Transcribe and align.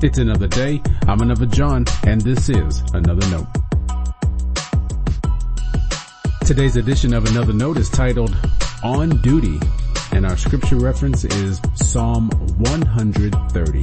It's 0.00 0.18
another 0.18 0.46
day. 0.46 0.80
I'm 1.08 1.20
another 1.20 1.46
John, 1.46 1.84
and 2.06 2.20
this 2.20 2.48
is 2.48 2.82
Another 2.92 3.28
Note. 3.30 3.46
Today's 6.46 6.76
edition 6.76 7.12
of 7.12 7.26
Another 7.26 7.52
Note 7.52 7.78
is 7.78 7.90
titled 7.90 8.36
On 8.84 9.20
Duty, 9.22 9.58
and 10.12 10.24
our 10.24 10.36
scripture 10.36 10.76
reference 10.76 11.24
is 11.24 11.60
Psalm 11.74 12.30
130. 12.58 13.82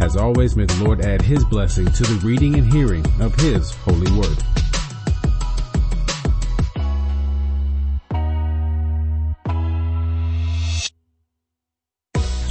As 0.00 0.16
always, 0.16 0.54
may 0.54 0.66
the 0.66 0.84
Lord 0.84 1.00
add 1.00 1.22
His 1.22 1.44
blessing 1.44 1.86
to 1.86 2.02
the 2.02 2.20
reading 2.26 2.56
and 2.56 2.70
hearing 2.70 3.06
of 3.20 3.34
His 3.36 3.70
holy 3.70 4.12
word. 4.12 4.61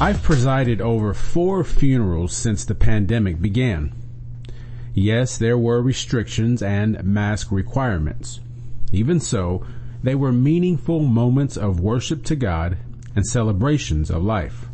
I've 0.02 0.24
presided 0.24 0.82
over 0.82 1.14
four 1.14 1.64
funerals 1.64 2.36
since 2.36 2.66
the 2.66 2.74
pandemic 2.74 3.40
began. 3.40 3.94
Yes, 4.96 5.38
there 5.38 5.60
were 5.60 5.80
restrictions 5.80 6.64
and 6.64 7.04
mask 7.04 7.52
requirements. 7.52 8.40
Even 8.92 9.20
so, 9.20 9.64
they 10.02 10.16
were 10.16 10.32
meaningful 10.32 11.02
moments 11.02 11.56
of 11.56 11.80
worship 11.80 12.24
to 12.26 12.36
God 12.36 12.80
and 13.16 13.28
celebrations 13.28 14.10
of 14.10 14.24
life. 14.24 14.66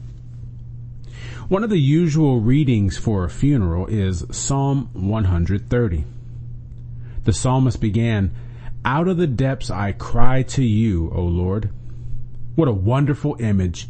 One 1.50 1.62
of 1.66 1.70
the 1.70 1.78
usual 1.78 2.40
readings 2.40 2.98
for 2.98 3.26
a 3.26 3.30
funeral 3.30 3.86
is 3.88 4.24
Psalm 4.32 4.90
130. 4.94 6.06
The 7.26 7.34
psalmist 7.34 7.82
began, 7.82 8.32
Out 8.86 9.10
of 9.10 9.18
the 9.18 9.28
depths 9.28 9.70
I 9.70 9.92
cry 9.92 10.44
to 10.44 10.64
you, 10.64 11.12
O 11.14 11.22
Lord. 11.22 11.70
What 12.56 12.70
a 12.70 12.72
wonderful 12.72 13.36
image 13.42 13.90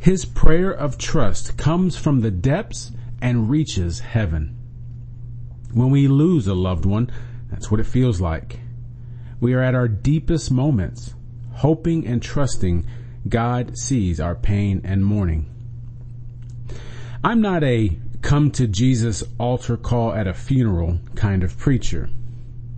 his 0.00 0.24
prayer 0.24 0.70
of 0.70 0.96
trust 0.96 1.58
comes 1.58 1.94
from 1.94 2.20
the 2.20 2.30
depths 2.30 2.90
and 3.20 3.50
reaches 3.50 4.00
heaven. 4.00 4.56
When 5.74 5.90
we 5.90 6.08
lose 6.08 6.46
a 6.46 6.54
loved 6.54 6.86
one, 6.86 7.10
that's 7.50 7.70
what 7.70 7.80
it 7.80 7.86
feels 7.86 8.18
like. 8.18 8.60
We 9.40 9.52
are 9.52 9.60
at 9.60 9.74
our 9.74 9.88
deepest 9.88 10.50
moments, 10.50 11.12
hoping 11.52 12.06
and 12.06 12.22
trusting 12.22 12.86
God 13.28 13.76
sees 13.76 14.20
our 14.20 14.34
pain 14.34 14.80
and 14.84 15.04
mourning. 15.04 15.44
I'm 17.22 17.42
not 17.42 17.62
a 17.62 17.98
come 18.22 18.50
to 18.52 18.66
Jesus 18.66 19.22
altar 19.38 19.76
call 19.76 20.14
at 20.14 20.26
a 20.26 20.32
funeral 20.32 20.98
kind 21.14 21.44
of 21.44 21.58
preacher. 21.58 22.08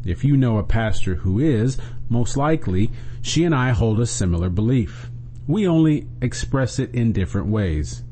If 0.04 0.24
you 0.24 0.36
know 0.36 0.58
a 0.58 0.64
pastor 0.64 1.14
who 1.14 1.38
is, 1.38 1.78
most 2.08 2.36
likely, 2.36 2.90
she 3.22 3.44
and 3.44 3.54
I 3.54 3.70
hold 3.70 4.00
a 4.00 4.06
similar 4.06 4.50
belief. 4.50 5.08
We 5.46 5.66
only 5.66 6.06
express 6.20 6.78
it 6.78 6.94
in 6.94 7.12
different 7.12 7.48
ways. 7.48 8.02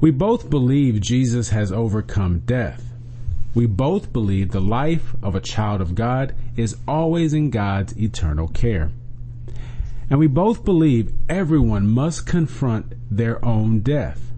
We 0.00 0.10
both 0.10 0.50
believe 0.50 1.00
Jesus 1.00 1.50
has 1.50 1.72
overcome 1.72 2.40
death. 2.40 2.92
We 3.54 3.66
both 3.66 4.12
believe 4.12 4.50
the 4.50 4.60
life 4.60 5.14
of 5.22 5.34
a 5.34 5.40
child 5.40 5.80
of 5.80 5.94
God 5.94 6.34
is 6.56 6.76
always 6.86 7.32
in 7.32 7.50
God's 7.50 7.96
eternal 7.96 8.48
care. 8.48 8.90
And 10.10 10.18
we 10.18 10.26
both 10.26 10.64
believe 10.64 11.12
everyone 11.28 11.86
must 11.86 12.26
confront 12.26 12.94
their 13.10 13.42
own 13.44 13.80
death. 13.80 14.32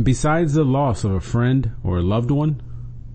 Besides 0.00 0.54
the 0.54 0.64
loss 0.64 1.04
of 1.04 1.12
a 1.12 1.20
friend 1.20 1.70
or 1.82 1.98
a 1.98 2.02
loved 2.02 2.30
one, 2.30 2.60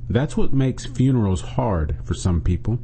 that's 0.09 0.35
what 0.35 0.53
makes 0.53 0.85
funerals 0.85 1.41
hard 1.41 1.97
for 2.03 2.13
some 2.13 2.41
people. 2.41 2.79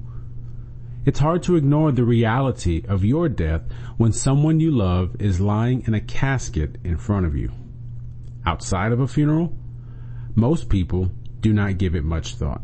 It's 1.05 1.19
hard 1.19 1.43
to 1.43 1.55
ignore 1.55 1.91
the 1.91 2.03
reality 2.03 2.83
of 2.87 3.05
your 3.05 3.29
death 3.29 3.61
when 3.97 4.11
someone 4.11 4.59
you 4.59 4.71
love 4.71 5.15
is 5.21 5.39
lying 5.39 5.83
in 5.85 5.93
a 5.93 6.01
casket 6.01 6.77
in 6.83 6.97
front 6.97 7.27
of 7.27 7.35
you. 7.35 7.51
Outside 8.45 8.91
of 8.91 8.99
a 8.99 9.07
funeral, 9.07 9.55
most 10.33 10.67
people 10.67 11.11
do 11.41 11.53
not 11.53 11.77
give 11.77 11.93
it 11.95 12.03
much 12.03 12.35
thought. 12.35 12.63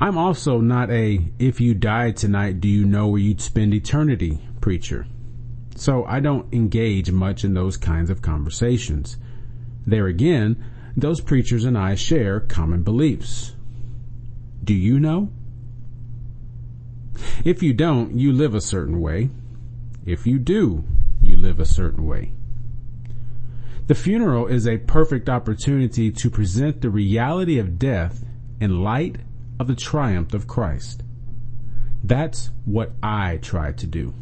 I'm 0.00 0.18
also 0.18 0.60
not 0.60 0.90
a, 0.90 1.20
if 1.38 1.60
you 1.60 1.72
died 1.72 2.16
tonight, 2.16 2.60
do 2.60 2.68
you 2.68 2.84
know 2.84 3.06
where 3.08 3.20
you'd 3.20 3.40
spend 3.40 3.72
eternity 3.72 4.40
preacher. 4.60 5.06
So 5.76 6.04
I 6.04 6.18
don't 6.18 6.52
engage 6.52 7.12
much 7.12 7.44
in 7.44 7.54
those 7.54 7.76
kinds 7.76 8.10
of 8.10 8.22
conversations. 8.22 9.18
There 9.86 10.06
again, 10.06 10.64
those 10.96 11.20
preachers 11.20 11.64
and 11.64 11.78
I 11.78 11.94
share 11.94 12.40
common 12.40 12.82
beliefs. 12.82 13.52
Do 14.64 14.74
you 14.74 14.98
know? 14.98 15.30
If 17.42 17.62
you 17.62 17.72
don't, 17.72 18.14
you 18.18 18.32
live 18.32 18.54
a 18.54 18.60
certain 18.60 19.00
way. 19.00 19.30
If 20.04 20.26
you 20.26 20.38
do, 20.38 20.84
you 21.22 21.36
live 21.36 21.58
a 21.58 21.64
certain 21.64 22.06
way. 22.06 22.32
The 23.86 23.94
funeral 23.94 24.46
is 24.46 24.66
a 24.66 24.78
perfect 24.78 25.28
opportunity 25.28 26.10
to 26.10 26.30
present 26.30 26.80
the 26.80 26.90
reality 26.90 27.58
of 27.58 27.78
death 27.78 28.24
in 28.60 28.82
light 28.82 29.16
of 29.58 29.66
the 29.66 29.74
triumph 29.74 30.32
of 30.32 30.46
Christ. 30.46 31.02
That's 32.02 32.50
what 32.64 32.92
I 33.02 33.38
try 33.38 33.72
to 33.72 33.86
do. 33.86 34.14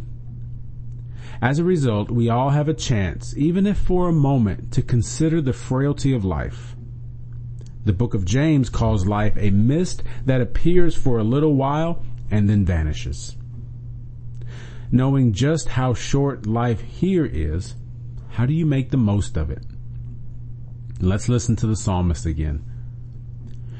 As 1.40 1.58
a 1.58 1.64
result, 1.64 2.10
we 2.10 2.28
all 2.28 2.50
have 2.50 2.68
a 2.68 2.74
chance, 2.74 3.36
even 3.36 3.66
if 3.66 3.76
for 3.76 4.08
a 4.08 4.12
moment, 4.12 4.72
to 4.72 4.82
consider 4.82 5.40
the 5.40 5.52
frailty 5.52 6.12
of 6.12 6.24
life. 6.24 6.76
The 7.84 7.92
book 7.92 8.14
of 8.14 8.24
James 8.24 8.70
calls 8.70 9.06
life 9.06 9.36
a 9.36 9.50
mist 9.50 10.04
that 10.24 10.40
appears 10.40 10.94
for 10.94 11.18
a 11.18 11.24
little 11.24 11.54
while 11.54 12.04
and 12.32 12.48
then 12.48 12.64
vanishes. 12.64 13.36
Knowing 14.90 15.32
just 15.32 15.68
how 15.68 15.94
short 15.94 16.46
life 16.46 16.80
here 16.80 17.24
is, 17.24 17.76
how 18.30 18.46
do 18.46 18.54
you 18.54 18.66
make 18.66 18.90
the 18.90 18.96
most 18.96 19.36
of 19.36 19.50
it? 19.50 19.64
Let's 20.98 21.28
listen 21.28 21.54
to 21.56 21.66
the 21.66 21.76
psalmist 21.76 22.26
again. 22.26 22.64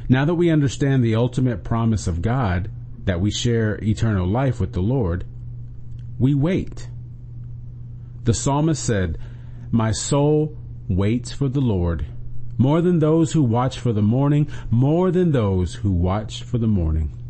Now 0.08 0.24
that 0.26 0.34
we 0.34 0.50
understand 0.50 1.02
the 1.02 1.14
ultimate 1.14 1.64
promise 1.64 2.06
of 2.06 2.22
God 2.22 2.70
that 3.04 3.20
we 3.20 3.30
share 3.30 3.82
eternal 3.82 4.26
life 4.28 4.60
with 4.60 4.74
the 4.74 4.82
Lord, 4.82 5.24
we 6.18 6.34
wait. 6.34 6.88
The 8.24 8.34
psalmist 8.34 8.84
said, 8.84 9.18
My 9.70 9.92
soul 9.92 10.56
waits 10.88 11.32
for 11.32 11.48
the 11.48 11.60
Lord 11.60 12.06
more 12.58 12.82
than 12.82 12.98
those 12.98 13.32
who 13.32 13.42
watch 13.42 13.78
for 13.78 13.92
the 13.92 14.02
morning, 14.02 14.46
more 14.70 15.10
than 15.10 15.32
those 15.32 15.74
who 15.76 15.90
watch 15.90 16.42
for 16.42 16.58
the 16.58 16.66
morning. 16.66 17.21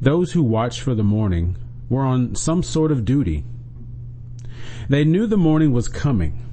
Those 0.00 0.32
who 0.32 0.42
watched 0.42 0.80
for 0.80 0.94
the 0.94 1.02
morning 1.02 1.56
were 1.88 2.04
on 2.04 2.34
some 2.34 2.62
sort 2.62 2.92
of 2.92 3.04
duty. 3.04 3.44
They 4.88 5.04
knew 5.04 5.26
the 5.26 5.36
morning 5.36 5.72
was 5.72 5.88
coming. 5.88 6.44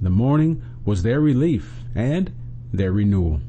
The 0.00 0.10
morning 0.10 0.62
was 0.84 1.02
their 1.02 1.20
relief 1.20 1.82
and 1.94 2.32
their 2.72 2.92
renewal. 2.92 3.40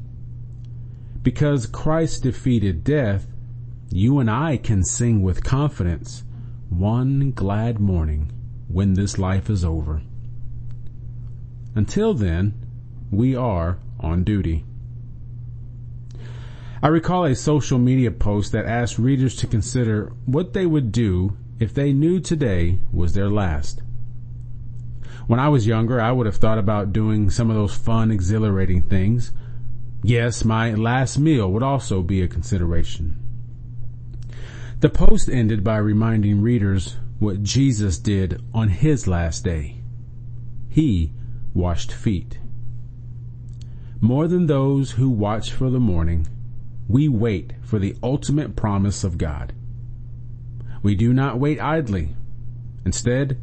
Because 1.22 1.66
Christ 1.66 2.22
defeated 2.22 2.84
death, 2.84 3.26
you 3.90 4.18
and 4.18 4.30
I 4.30 4.56
can 4.56 4.82
sing 4.82 5.22
with 5.22 5.44
confidence, 5.44 6.24
one 6.70 7.32
glad 7.32 7.80
morning 7.80 8.32
when 8.68 8.94
this 8.94 9.18
life 9.18 9.50
is 9.50 9.64
over. 9.64 10.02
Until 11.74 12.14
then, 12.14 12.54
we 13.10 13.36
are 13.36 13.78
on 14.00 14.24
duty. 14.24 14.64
I 16.80 16.88
recall 16.88 17.24
a 17.24 17.34
social 17.34 17.78
media 17.78 18.12
post 18.12 18.52
that 18.52 18.66
asked 18.66 18.98
readers 18.98 19.34
to 19.36 19.48
consider 19.48 20.12
what 20.26 20.52
they 20.52 20.64
would 20.64 20.92
do 20.92 21.36
if 21.58 21.74
they 21.74 21.92
knew 21.92 22.20
today 22.20 22.78
was 22.92 23.14
their 23.14 23.28
last. 23.28 23.82
When 25.26 25.40
I 25.40 25.48
was 25.48 25.66
younger, 25.66 26.00
I 26.00 26.12
would 26.12 26.26
have 26.26 26.36
thought 26.36 26.58
about 26.58 26.92
doing 26.92 27.30
some 27.30 27.50
of 27.50 27.56
those 27.56 27.74
fun, 27.74 28.12
exhilarating 28.12 28.82
things. 28.82 29.32
Yes, 30.04 30.44
my 30.44 30.72
last 30.72 31.18
meal 31.18 31.50
would 31.50 31.64
also 31.64 32.00
be 32.00 32.22
a 32.22 32.28
consideration. 32.28 33.18
The 34.78 34.88
post 34.88 35.28
ended 35.28 35.64
by 35.64 35.78
reminding 35.78 36.40
readers 36.40 36.96
what 37.18 37.42
Jesus 37.42 37.98
did 37.98 38.40
on 38.54 38.68
his 38.68 39.08
last 39.08 39.42
day. 39.42 39.82
He 40.68 41.12
washed 41.52 41.90
feet. 41.90 42.38
More 44.00 44.28
than 44.28 44.46
those 44.46 44.92
who 44.92 45.10
watch 45.10 45.50
for 45.50 45.70
the 45.70 45.80
morning, 45.80 46.28
we 46.88 47.06
wait 47.06 47.52
for 47.62 47.78
the 47.78 47.94
ultimate 48.02 48.56
promise 48.56 49.04
of 49.04 49.18
God. 49.18 49.52
We 50.82 50.94
do 50.94 51.12
not 51.12 51.38
wait 51.38 51.60
idly. 51.60 52.16
Instead, 52.84 53.38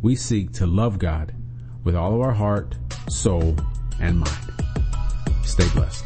we 0.00 0.14
seek 0.14 0.52
to 0.52 0.66
love 0.66 0.98
God 0.98 1.34
with 1.82 1.96
all 1.96 2.14
of 2.14 2.20
our 2.20 2.34
heart, 2.34 2.76
soul, 3.08 3.56
and 4.00 4.20
mind. 4.20 4.52
Stay 5.44 5.68
blessed. 5.70 6.04